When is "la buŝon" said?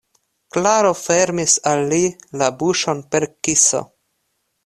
2.43-3.05